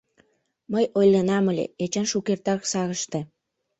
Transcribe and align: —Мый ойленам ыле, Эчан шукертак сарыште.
—Мый 0.71 0.85
ойленам 0.99 1.45
ыле, 1.51 1.65
Эчан 1.83 2.05
шукертак 2.11 2.61
сарыште. 2.71 3.19